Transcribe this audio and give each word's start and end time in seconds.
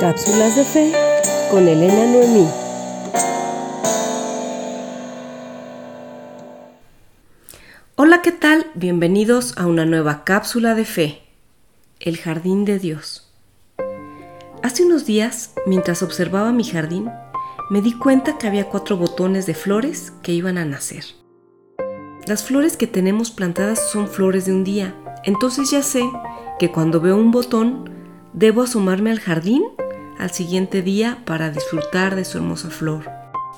Cápsulas 0.00 0.54
de 0.56 0.64
Fe 0.64 0.92
con 1.50 1.66
Elena 1.66 2.04
Noemí. 2.06 2.46
Hola, 7.94 8.20
¿qué 8.20 8.32
tal? 8.32 8.66
Bienvenidos 8.74 9.56
a 9.56 9.66
una 9.66 9.86
nueva 9.86 10.24
cápsula 10.24 10.74
de 10.74 10.84
fe. 10.84 11.22
El 11.98 12.18
jardín 12.18 12.66
de 12.66 12.78
Dios. 12.78 13.32
Hace 14.62 14.84
unos 14.84 15.06
días, 15.06 15.54
mientras 15.64 16.02
observaba 16.02 16.52
mi 16.52 16.64
jardín, 16.64 17.10
me 17.70 17.80
di 17.80 17.96
cuenta 17.96 18.36
que 18.36 18.48
había 18.48 18.68
cuatro 18.68 18.98
botones 18.98 19.46
de 19.46 19.54
flores 19.54 20.12
que 20.22 20.32
iban 20.32 20.58
a 20.58 20.66
nacer. 20.66 21.04
Las 22.26 22.44
flores 22.44 22.76
que 22.76 22.86
tenemos 22.86 23.30
plantadas 23.30 23.90
son 23.90 24.08
flores 24.08 24.44
de 24.44 24.52
un 24.52 24.62
día, 24.62 24.94
entonces 25.24 25.70
ya 25.70 25.82
sé 25.82 26.02
que 26.58 26.70
cuando 26.70 27.00
veo 27.00 27.16
un 27.16 27.30
botón, 27.30 27.90
debo 28.34 28.62
asomarme 28.62 29.10
al 29.10 29.20
jardín 29.20 29.64
al 30.18 30.30
siguiente 30.30 30.82
día 30.82 31.22
para 31.24 31.50
disfrutar 31.50 32.14
de 32.14 32.24
su 32.24 32.38
hermosa 32.38 32.70
flor. 32.70 33.08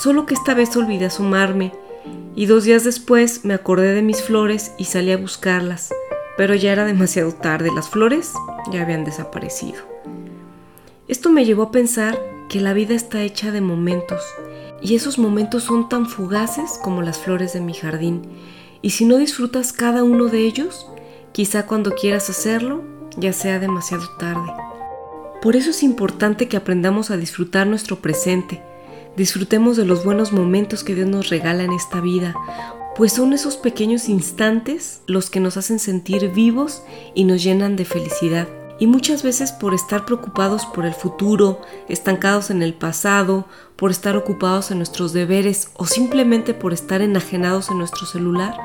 Solo 0.00 0.26
que 0.26 0.34
esta 0.34 0.54
vez 0.54 0.76
olvidé 0.76 1.06
asomarme 1.06 1.72
y 2.34 2.46
dos 2.46 2.64
días 2.64 2.84
después 2.84 3.44
me 3.44 3.54
acordé 3.54 3.94
de 3.94 4.02
mis 4.02 4.22
flores 4.22 4.72
y 4.78 4.84
salí 4.84 5.12
a 5.12 5.16
buscarlas, 5.16 5.92
pero 6.36 6.54
ya 6.54 6.72
era 6.72 6.84
demasiado 6.84 7.32
tarde, 7.32 7.70
las 7.74 7.88
flores 7.88 8.32
ya 8.72 8.82
habían 8.82 9.04
desaparecido. 9.04 9.80
Esto 11.08 11.30
me 11.30 11.44
llevó 11.44 11.64
a 11.64 11.70
pensar 11.70 12.18
que 12.48 12.60
la 12.60 12.72
vida 12.72 12.94
está 12.94 13.22
hecha 13.22 13.50
de 13.50 13.60
momentos 13.60 14.22
y 14.80 14.94
esos 14.94 15.18
momentos 15.18 15.64
son 15.64 15.88
tan 15.88 16.06
fugaces 16.06 16.78
como 16.82 17.02
las 17.02 17.18
flores 17.18 17.52
de 17.52 17.60
mi 17.60 17.74
jardín 17.74 18.22
y 18.82 18.90
si 18.90 19.04
no 19.04 19.16
disfrutas 19.16 19.72
cada 19.72 20.04
uno 20.04 20.26
de 20.26 20.46
ellos, 20.46 20.86
quizá 21.32 21.66
cuando 21.66 21.94
quieras 21.94 22.30
hacerlo 22.30 22.82
ya 23.16 23.32
sea 23.32 23.58
demasiado 23.58 24.08
tarde. 24.18 24.69
Por 25.42 25.56
eso 25.56 25.70
es 25.70 25.82
importante 25.82 26.48
que 26.48 26.58
aprendamos 26.58 27.10
a 27.10 27.16
disfrutar 27.16 27.66
nuestro 27.66 28.00
presente, 28.00 28.62
disfrutemos 29.16 29.76
de 29.78 29.86
los 29.86 30.04
buenos 30.04 30.32
momentos 30.32 30.84
que 30.84 30.94
Dios 30.94 31.08
nos 31.08 31.30
regala 31.30 31.62
en 31.62 31.72
esta 31.72 32.00
vida, 32.02 32.34
pues 32.94 33.14
son 33.14 33.32
esos 33.32 33.56
pequeños 33.56 34.10
instantes 34.10 35.00
los 35.06 35.30
que 35.30 35.40
nos 35.40 35.56
hacen 35.56 35.78
sentir 35.78 36.30
vivos 36.30 36.82
y 37.14 37.24
nos 37.24 37.42
llenan 37.42 37.74
de 37.76 37.86
felicidad. 37.86 38.48
Y 38.78 38.86
muchas 38.86 39.22
veces 39.22 39.52
por 39.52 39.72
estar 39.72 40.04
preocupados 40.04 40.66
por 40.66 40.84
el 40.84 40.94
futuro, 40.94 41.62
estancados 41.88 42.50
en 42.50 42.62
el 42.62 42.74
pasado, 42.74 43.46
por 43.76 43.90
estar 43.90 44.16
ocupados 44.16 44.70
en 44.70 44.78
nuestros 44.78 45.14
deberes 45.14 45.70
o 45.74 45.86
simplemente 45.86 46.52
por 46.52 46.74
estar 46.74 47.00
enajenados 47.00 47.70
en 47.70 47.78
nuestro 47.78 48.06
celular, 48.06 48.56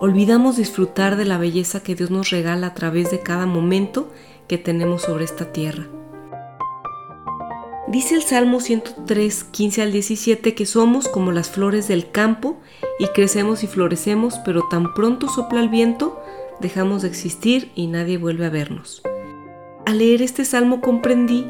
olvidamos 0.00 0.56
disfrutar 0.56 1.16
de 1.16 1.26
la 1.26 1.36
belleza 1.36 1.82
que 1.82 1.94
Dios 1.94 2.10
nos 2.10 2.30
regala 2.30 2.68
a 2.68 2.74
través 2.74 3.10
de 3.10 3.20
cada 3.20 3.44
momento 3.44 4.10
que 4.48 4.56
tenemos 4.58 5.02
sobre 5.02 5.24
esta 5.24 5.52
tierra. 5.52 5.86
Dice 7.92 8.14
el 8.14 8.22
Salmo 8.22 8.60
103, 8.60 9.44
15 9.44 9.82
al 9.82 9.92
17 9.92 10.54
que 10.54 10.64
somos 10.64 11.08
como 11.08 11.30
las 11.30 11.50
flores 11.50 11.88
del 11.88 12.10
campo 12.10 12.58
y 12.98 13.04
crecemos 13.08 13.62
y 13.64 13.66
florecemos, 13.66 14.38
pero 14.46 14.62
tan 14.70 14.94
pronto 14.94 15.28
sopla 15.28 15.60
el 15.60 15.68
viento, 15.68 16.18
dejamos 16.58 17.02
de 17.02 17.08
existir 17.08 17.70
y 17.74 17.88
nadie 17.88 18.16
vuelve 18.16 18.46
a 18.46 18.48
vernos. 18.48 19.02
Al 19.84 19.98
leer 19.98 20.22
este 20.22 20.46
salmo 20.46 20.80
comprendí 20.80 21.46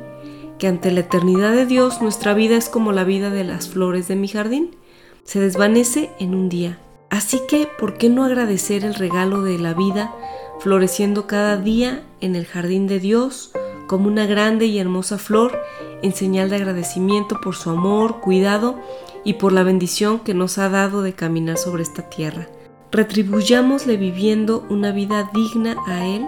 que 0.58 0.66
ante 0.66 0.90
la 0.90 1.00
eternidad 1.00 1.52
de 1.52 1.64
Dios 1.64 2.02
nuestra 2.02 2.34
vida 2.34 2.56
es 2.56 2.68
como 2.68 2.90
la 2.90 3.04
vida 3.04 3.30
de 3.30 3.44
las 3.44 3.68
flores 3.68 4.08
de 4.08 4.16
mi 4.16 4.26
jardín, 4.26 4.74
se 5.22 5.38
desvanece 5.38 6.10
en 6.18 6.34
un 6.34 6.48
día. 6.48 6.80
Así 7.08 7.40
que, 7.46 7.68
¿por 7.78 7.98
qué 7.98 8.08
no 8.08 8.24
agradecer 8.24 8.84
el 8.84 8.96
regalo 8.96 9.44
de 9.44 9.60
la 9.60 9.74
vida 9.74 10.12
floreciendo 10.58 11.28
cada 11.28 11.56
día 11.56 12.02
en 12.20 12.34
el 12.34 12.46
jardín 12.46 12.88
de 12.88 12.98
Dios? 12.98 13.52
como 13.92 14.08
una 14.08 14.24
grande 14.24 14.64
y 14.64 14.78
hermosa 14.78 15.18
flor 15.18 15.60
en 16.02 16.14
señal 16.14 16.50
de 16.50 16.56
agradecimiento 16.56 17.40
por 17.40 17.54
su 17.54 17.70
amor, 17.70 18.20
cuidado 18.20 18.78
y 19.24 19.34
por 19.34 19.52
la 19.52 19.62
bendición 19.62 20.20
que 20.20 20.34
nos 20.34 20.58
ha 20.58 20.68
dado 20.68 21.02
de 21.02 21.12
caminar 21.12 21.56
sobre 21.56 21.82
esta 21.82 22.08
tierra. 22.08 22.48
Retribuyámosle 22.90 23.96
viviendo 23.96 24.66
una 24.68 24.92
vida 24.92 25.30
digna 25.32 25.76
a 25.86 26.06
Él, 26.06 26.26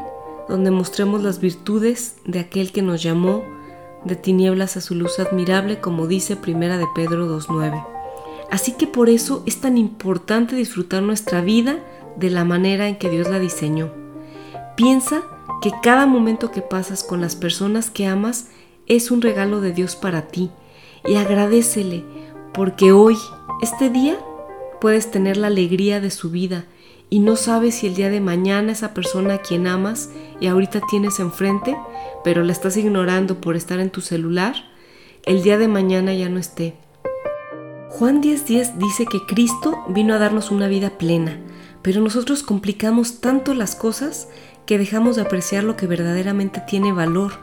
donde 0.49 0.71
mostremos 0.71 1.23
las 1.23 1.41
virtudes 1.41 2.17
de 2.25 2.41
aquel 2.41 2.73
que 2.73 2.83
nos 2.83 3.03
llamó 3.03 3.43
de 4.05 4.17
tinieblas 4.17 4.77
a 4.77 4.81
su 4.81 4.95
luz 4.95 5.19
admirable, 5.19 5.81
como 5.81 6.07
dice 6.07 6.37
Primera 6.37 6.79
de 6.79 6.87
Pedro 6.95 7.27
2.9. 7.27 7.87
Así 8.51 8.73
que 8.73 8.87
por 8.87 9.09
eso 9.09 9.43
es 9.47 9.61
tan 9.61 9.79
importante 9.79 10.55
disfrutar 10.55 11.03
nuestra 11.03 11.41
vida 11.41 11.79
de 12.17 12.31
la 12.31 12.45
manera 12.45 12.89
en 12.89 12.97
que 12.97 13.11
Dios 13.11 13.29
la 13.29 13.39
diseñó. 13.39 13.91
Piensa 14.77 15.23
que 15.61 15.73
cada 15.83 16.07
momento 16.07 16.51
que 16.51 16.63
pasas 16.63 17.03
con 17.03 17.21
las 17.21 17.37
personas 17.37 17.91
que 17.91 18.07
amas 18.07 18.49
es 18.87 19.11
un 19.11 19.23
regalo 19.23 19.61
de 19.61 19.73
Dios 19.73 19.97
para 19.97 20.29
ti 20.29 20.51
y 21.05 21.17
agradecele 21.17 22.05
porque 22.53 22.93
hoy, 22.93 23.17
este 23.63 23.91
día, 23.91 24.17
puedes 24.81 25.11
tener 25.11 25.37
la 25.37 25.49
alegría 25.49 26.01
de 26.01 26.11
su 26.11 26.31
vida 26.31 26.67
y 27.11 27.21
no 27.21 27.37
sabes 27.37 27.77
si 27.77 27.87
el 27.87 27.95
día 27.95 28.11
de 28.11 28.21
mañana 28.21 28.73
esa 28.73 28.95
persona 28.95 29.35
a 29.35 29.39
quien 29.39 29.67
amas 29.67 30.11
y 30.41 30.47
ahorita 30.47 30.81
tienes 30.91 31.21
enfrente, 31.21 31.77
pero 32.23 32.43
la 32.43 32.53
estás 32.53 32.77
ignorando 32.77 33.41
por 33.41 33.57
estar 33.57 33.81
en 33.81 33.91
tu 33.91 34.01
celular, 34.01 34.55
el 35.25 35.43
día 35.43 35.59
de 35.59 35.69
mañana 35.69 36.13
ya 36.15 36.29
no 36.29 36.39
esté. 36.39 36.75
Juan 37.91 38.21
10:10 38.21 38.79
dice 38.79 39.07
que 39.07 39.25
Cristo 39.27 39.85
vino 39.89 40.15
a 40.15 40.19
darnos 40.19 40.51
una 40.51 40.67
vida 40.67 40.99
plena, 40.99 41.39
pero 41.85 42.01
nosotros 42.01 42.43
complicamos 42.43 43.21
tanto 43.21 43.53
las 43.53 43.77
cosas 43.77 44.29
que 44.65 44.79
dejamos 44.79 45.17
de 45.17 45.23
apreciar 45.23 45.65
lo 45.65 45.77
que 45.77 45.87
verdaderamente 45.87 46.63
tiene 46.67 46.93
valor 46.93 47.35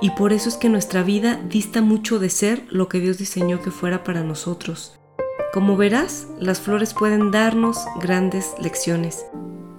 y 0.00 0.10
por 0.10 0.32
eso 0.32 0.48
es 0.48 0.56
que 0.56 0.68
nuestra 0.68 1.02
vida 1.02 1.40
dista 1.48 1.82
mucho 1.82 2.20
de 2.20 2.30
ser 2.30 2.62
lo 2.70 2.88
que 2.88 3.00
Dios 3.00 3.18
diseñó 3.18 3.60
que 3.60 3.72
fuera 3.72 4.04
para 4.04 4.22
nosotros. 4.22 4.96
Como 5.52 5.76
verás, 5.76 6.28
las 6.38 6.60
flores 6.60 6.94
pueden 6.94 7.32
darnos 7.32 7.76
grandes 8.00 8.54
lecciones. 8.62 9.26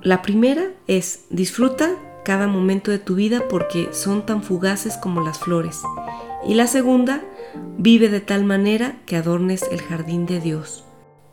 La 0.02 0.22
primera 0.22 0.66
es 0.88 1.22
disfruta 1.30 1.96
cada 2.26 2.48
momento 2.48 2.92
de 2.92 3.00
tu 3.00 3.16
vida 3.16 3.48
porque 3.50 3.88
son 3.94 4.26
tan 4.26 4.44
fugaces 4.44 4.98
como 4.98 5.22
las 5.22 5.40
flores. 5.40 5.80
Y 6.46 6.56
la 6.56 6.68
segunda, 6.68 7.22
vive 7.78 8.10
de 8.10 8.20
tal 8.20 8.44
manera 8.44 9.00
que 9.06 9.16
adornes 9.16 9.64
el 9.72 9.82
jardín 9.82 10.26
de 10.26 10.42
Dios. 10.42 10.84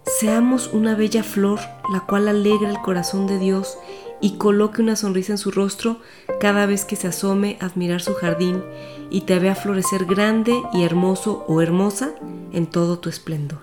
Seamos 0.06 0.72
una 0.72 0.94
bella 0.94 1.24
flor, 1.24 1.58
la 1.92 2.00
cual 2.06 2.28
alegra 2.28 2.70
el 2.70 2.80
corazón 2.80 3.26
de 3.26 3.40
Dios 3.40 3.76
y 4.20 4.38
coloque 4.38 4.80
una 4.80 4.94
sonrisa 4.94 5.32
en 5.32 5.38
su 5.38 5.50
rostro 5.50 5.98
cada 6.40 6.64
vez 6.64 6.84
que 6.84 6.94
se 6.94 7.08
asome 7.08 7.58
a 7.60 7.66
admirar 7.66 8.00
su 8.00 8.14
jardín 8.14 8.62
y 9.10 9.22
te 9.22 9.40
vea 9.40 9.56
florecer 9.56 10.04
grande 10.04 10.62
y 10.72 10.84
hermoso 10.84 11.44
o 11.48 11.60
hermosa 11.60 12.14
en 12.52 12.66
todo 12.66 13.00
tu 13.00 13.08
esplendor. 13.08 13.62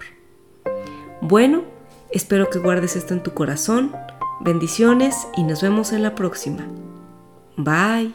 Bueno, 1.22 1.64
espero 2.12 2.50
que 2.50 2.60
guardes 2.60 2.98
esto 2.98 3.14
en 3.14 3.24
tu 3.24 3.34
corazón. 3.34 3.96
Bendiciones 4.42 5.16
y 5.38 5.44
nos 5.44 5.62
vemos 5.62 5.94
en 5.94 6.04
la 6.04 6.14
próxima. 6.14 6.68
Bye. 7.56 8.12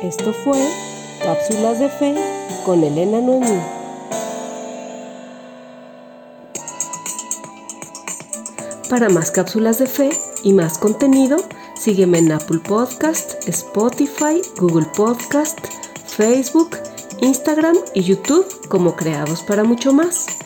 Esto 0.00 0.32
fue 0.32 0.68
Cápsulas 1.24 1.80
de 1.80 1.88
Fe 1.88 2.41
con 2.64 2.84
Elena 2.84 3.20
Noemí. 3.20 3.60
Para 8.90 9.08
más 9.08 9.30
cápsulas 9.30 9.78
de 9.78 9.86
fe 9.86 10.10
y 10.42 10.52
más 10.52 10.76
contenido, 10.76 11.38
sígueme 11.74 12.18
en 12.18 12.32
Apple 12.32 12.58
Podcast, 12.58 13.48
Spotify, 13.48 14.42
Google 14.58 14.86
Podcast, 14.94 15.58
Facebook, 16.06 16.76
Instagram 17.20 17.76
y 17.94 18.02
YouTube 18.02 18.46
como 18.68 18.94
Creados 18.94 19.42
para 19.42 19.64
mucho 19.64 19.92
más. 19.92 20.41